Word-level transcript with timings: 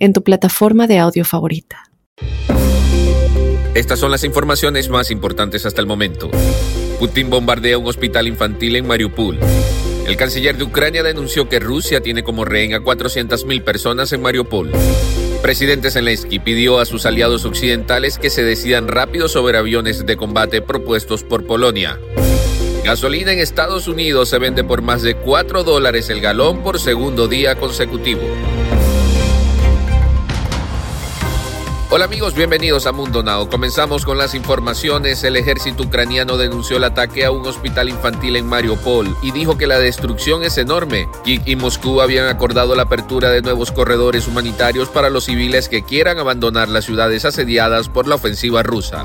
en 0.00 0.12
tu 0.12 0.24
plataforma 0.24 0.88
de 0.88 0.98
audio 0.98 1.24
favorita. 1.24 1.84
Estas 3.74 4.00
son 4.00 4.10
las 4.10 4.24
informaciones 4.24 4.88
más 4.88 5.12
importantes 5.12 5.64
hasta 5.64 5.80
el 5.80 5.86
momento. 5.86 6.28
Putin 6.98 7.30
bombardea 7.30 7.78
un 7.78 7.86
hospital 7.86 8.26
infantil 8.26 8.74
en 8.76 8.86
Mariupol. 8.86 9.38
El 10.08 10.16
canciller 10.16 10.56
de 10.56 10.64
Ucrania 10.64 11.04
denunció 11.04 11.48
que 11.48 11.60
Rusia 11.60 12.00
tiene 12.00 12.24
como 12.24 12.44
rehén 12.44 12.74
a 12.74 12.80
400.000 12.80 13.62
personas 13.62 14.12
en 14.12 14.22
Mariupol. 14.22 14.72
Presidente 15.40 15.90
Zelensky 15.90 16.40
pidió 16.40 16.80
a 16.80 16.84
sus 16.84 17.06
aliados 17.06 17.44
occidentales 17.44 18.18
que 18.18 18.28
se 18.28 18.42
decidan 18.42 18.88
rápido 18.88 19.28
sobre 19.28 19.56
aviones 19.56 20.04
de 20.04 20.16
combate 20.16 20.62
propuestos 20.62 21.22
por 21.22 21.46
Polonia. 21.46 21.98
Gasolina 22.84 23.32
en 23.32 23.38
Estados 23.38 23.88
Unidos 23.88 24.30
se 24.30 24.38
vende 24.38 24.64
por 24.64 24.82
más 24.82 25.02
de 25.02 25.14
4 25.14 25.62
dólares 25.64 26.10
el 26.10 26.20
galón 26.20 26.62
por 26.62 26.80
segundo 26.80 27.28
día 27.28 27.54
consecutivo. 27.54 28.22
Hola 31.92 32.04
amigos, 32.04 32.36
bienvenidos 32.36 32.86
a 32.86 32.92
Mundo 32.92 33.24
Now. 33.24 33.48
Comenzamos 33.48 34.04
con 34.04 34.16
las 34.16 34.36
informaciones. 34.36 35.24
El 35.24 35.34
ejército 35.36 35.82
ucraniano 35.82 36.36
denunció 36.36 36.76
el 36.76 36.84
ataque 36.84 37.24
a 37.24 37.32
un 37.32 37.44
hospital 37.44 37.88
infantil 37.88 38.36
en 38.36 38.46
Mariupol 38.46 39.16
y 39.22 39.32
dijo 39.32 39.58
que 39.58 39.66
la 39.66 39.80
destrucción 39.80 40.44
es 40.44 40.56
enorme. 40.56 41.08
Kiev 41.24 41.42
y 41.46 41.56
Moscú 41.56 42.00
habían 42.00 42.28
acordado 42.28 42.76
la 42.76 42.82
apertura 42.82 43.30
de 43.30 43.42
nuevos 43.42 43.72
corredores 43.72 44.28
humanitarios 44.28 44.88
para 44.88 45.10
los 45.10 45.24
civiles 45.24 45.68
que 45.68 45.82
quieran 45.82 46.20
abandonar 46.20 46.68
las 46.68 46.84
ciudades 46.84 47.24
asediadas 47.24 47.88
por 47.88 48.06
la 48.06 48.14
ofensiva 48.14 48.62
rusa. 48.62 49.04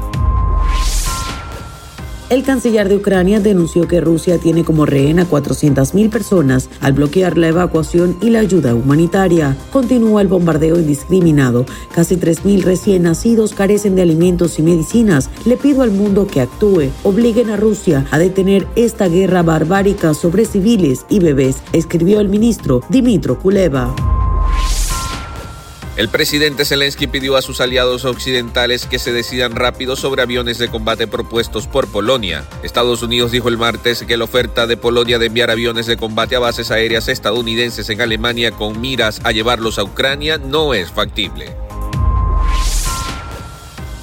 El 2.28 2.42
canciller 2.42 2.90
de 2.90 2.96
Ucrania 2.96 3.40
denunció 3.40 3.88
que 3.88 4.02
Rusia 4.02 4.40
tiene 4.40 4.64
como 4.64 4.88
rehén 4.88 5.20
a 5.20 5.30
400.000 5.30 6.10
personas 6.10 6.70
al 6.82 6.94
bloquear 6.94 7.38
la 7.38 7.50
evacuación 7.50 8.18
y 8.20 8.32
la 8.32 8.40
ayuda 8.40 8.74
humanitaria. 8.74 9.56
Continúa 9.72 10.24
el 10.24 10.28
bombardeo 10.28 10.80
indiscriminado. 10.80 11.68
Casi 11.94 12.16
3.000 12.16 12.64
recién 12.64 13.04
nacidos 13.04 13.54
carecen 13.54 13.96
de 13.96 14.02
alimentos 14.02 14.58
y 14.58 14.64
medicinas. 14.64 15.30
Le 15.46 15.56
pido 15.56 15.84
al 15.84 15.92
mundo 15.92 16.26
que 16.26 16.42
actúe. 16.42 16.90
Obliguen 17.04 17.52
a 17.52 17.58
Rusia 17.58 18.08
a 18.10 18.18
detener 18.18 18.66
esta 18.76 19.08
guerra 19.08 19.44
barbárica 19.44 20.16
sobre 20.16 20.46
civiles 20.46 21.06
y 21.10 21.20
bebés, 21.20 21.58
escribió 21.74 22.22
el 22.22 22.30
ministro 22.30 22.82
Dimitro 22.90 23.38
Kuleva. 23.38 24.15
El 25.98 26.10
presidente 26.10 26.66
Zelensky 26.66 27.08
pidió 27.08 27.38
a 27.38 27.42
sus 27.42 27.62
aliados 27.62 28.04
occidentales 28.04 28.86
que 28.86 29.00
se 29.00 29.14
decidan 29.14 29.56
rápido 29.56 29.96
sobre 29.96 30.22
aviones 30.22 30.58
de 30.58 30.68
combate 30.68 31.08
propuestos 31.08 31.68
por 31.68 31.88
Polonia. 31.88 32.44
Estados 32.64 33.02
Unidos 33.02 33.32
dijo 33.32 33.48
el 33.48 33.58
martes 33.58 34.04
que 34.04 34.18
la 34.18 34.26
oferta 34.26 34.68
de 34.68 34.76
Polonia 34.76 35.20
de 35.20 35.28
enviar 35.28 35.52
aviones 35.52 35.86
de 35.86 35.96
combate 35.96 36.36
a 36.36 36.40
bases 36.40 36.70
aéreas 36.70 37.08
estadounidenses 37.08 37.90
en 37.90 38.02
Alemania 38.02 38.52
con 38.52 38.82
miras 38.82 39.22
a 39.24 39.32
llevarlos 39.32 39.80
a 39.80 39.84
Ucrania 39.84 40.38
no 40.38 40.74
es 40.74 40.92
factible. 40.92 41.65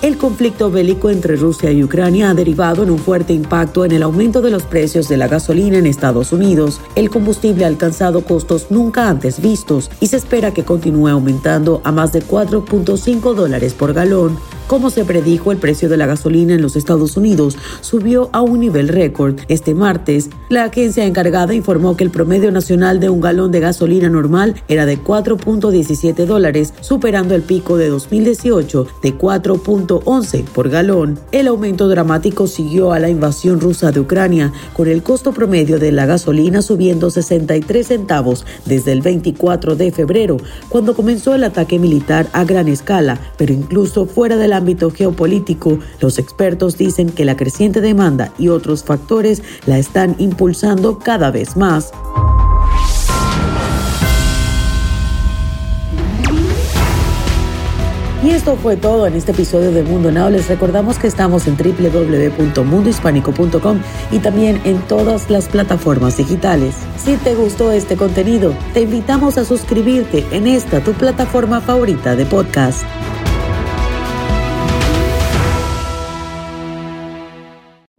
El 0.02 0.18
conflicto 0.18 0.68
bélico 0.68 1.10
entre 1.10 1.36
Rusia 1.36 1.70
y 1.70 1.84
Ucrania 1.84 2.30
ha 2.30 2.34
derivado 2.34 2.82
en 2.82 2.90
un 2.90 2.98
fuerte 2.98 3.34
impacto 3.34 3.84
en 3.84 3.92
el 3.92 4.02
aumento 4.02 4.42
de 4.42 4.50
los 4.50 4.64
precios 4.64 5.08
de 5.08 5.16
la 5.16 5.28
gasolina 5.28 5.78
en 5.78 5.86
Estados 5.86 6.32
Unidos. 6.32 6.80
El 6.96 7.08
combustible 7.08 7.64
ha 7.64 7.68
alcanzado 7.68 8.24
costos 8.24 8.66
nunca 8.70 9.08
antes 9.08 9.40
vistos 9.40 9.92
y 10.00 10.08
se 10.08 10.16
espera 10.16 10.52
que 10.52 10.64
continúe 10.64 11.06
aumentando 11.06 11.80
a 11.84 11.92
más 11.92 12.12
de 12.12 12.20
4.5 12.20 13.32
dólares 13.32 13.74
por 13.74 13.92
galón. 13.92 14.40
Como 14.66 14.88
se 14.88 15.04
predijo, 15.04 15.52
el 15.52 15.58
precio 15.58 15.88
de 15.88 15.96
la 15.96 16.06
gasolina 16.06 16.54
en 16.54 16.62
los 16.62 16.76
Estados 16.76 17.16
Unidos 17.16 17.58
subió 17.82 18.30
a 18.32 18.40
un 18.40 18.60
nivel 18.60 18.88
récord. 18.88 19.38
Este 19.48 19.74
martes, 19.74 20.30
la 20.48 20.64
agencia 20.64 21.04
encargada 21.04 21.54
informó 21.54 21.96
que 21.96 22.04
el 22.04 22.10
promedio 22.10 22.50
nacional 22.50 22.98
de 22.98 23.10
un 23.10 23.20
galón 23.20 23.52
de 23.52 23.60
gasolina 23.60 24.08
normal 24.08 24.54
era 24.68 24.86
de 24.86 24.98
4.17 24.98 26.24
dólares, 26.24 26.72
superando 26.80 27.34
el 27.34 27.42
pico 27.42 27.76
de 27.76 27.88
2018 27.88 28.86
de 29.02 29.18
4.11 29.18 30.44
por 30.44 30.70
galón. 30.70 31.18
El 31.32 31.48
aumento 31.48 31.88
dramático 31.88 32.46
siguió 32.46 32.92
a 32.92 32.98
la 32.98 33.10
invasión 33.10 33.60
rusa 33.60 33.92
de 33.92 34.00
Ucrania, 34.00 34.52
con 34.72 34.88
el 34.88 35.02
costo 35.02 35.32
promedio 35.32 35.78
de 35.78 35.92
la 35.92 36.06
gasolina 36.06 36.62
subiendo 36.62 37.10
63 37.10 37.86
centavos 37.86 38.46
desde 38.64 38.92
el 38.92 39.02
24 39.02 39.76
de 39.76 39.92
febrero, 39.92 40.38
cuando 40.70 40.94
comenzó 40.94 41.34
el 41.34 41.44
ataque 41.44 41.78
militar 41.78 42.28
a 42.32 42.44
gran 42.44 42.68
escala, 42.68 43.20
pero 43.36 43.52
incluso 43.52 44.06
fuera 44.06 44.36
de 44.36 44.48
la 44.48 44.61
ámbito 44.62 44.90
geopolítico, 44.90 45.78
los 46.00 46.18
expertos 46.18 46.78
dicen 46.78 47.10
que 47.10 47.24
la 47.24 47.36
creciente 47.36 47.80
demanda 47.80 48.32
y 48.38 48.48
otros 48.48 48.84
factores 48.84 49.42
la 49.66 49.78
están 49.78 50.14
impulsando 50.18 51.00
cada 51.00 51.32
vez 51.32 51.56
más. 51.56 51.90
Y 58.24 58.30
esto 58.30 58.56
fue 58.56 58.76
todo 58.76 59.08
en 59.08 59.14
este 59.14 59.32
episodio 59.32 59.72
de 59.72 59.82
Mundo 59.82 60.12
Now. 60.12 60.30
Les 60.30 60.48
recordamos 60.48 60.96
que 60.96 61.08
estamos 61.08 61.48
en 61.48 61.56
www.mundohispánico.com 61.56 63.80
y 64.12 64.20
también 64.20 64.60
en 64.64 64.80
todas 64.82 65.28
las 65.28 65.48
plataformas 65.48 66.18
digitales. 66.18 66.76
Si 66.96 67.16
te 67.16 67.34
gustó 67.34 67.72
este 67.72 67.96
contenido, 67.96 68.54
te 68.74 68.82
invitamos 68.82 69.38
a 69.38 69.44
suscribirte 69.44 70.24
en 70.30 70.46
esta 70.46 70.84
tu 70.84 70.92
plataforma 70.92 71.60
favorita 71.60 72.14
de 72.14 72.24
podcast. 72.24 72.84